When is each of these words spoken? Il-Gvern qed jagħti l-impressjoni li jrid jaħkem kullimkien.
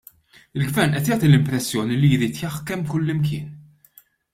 Il-Gvern 0.59 0.95
qed 0.95 1.11
jagħti 1.11 1.29
l-impressjoni 1.29 2.01
li 2.01 2.13
jrid 2.17 2.43
jaħkem 2.43 2.87
kullimkien. 2.95 3.51